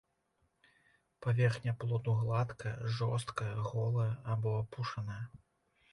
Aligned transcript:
Паверхня 1.25 1.73
плоду 1.83 2.11
гладкая, 2.23 2.73
жорсткая, 2.95 3.53
голая 3.71 4.11
або 4.37 4.59
апушаная. 4.65 5.25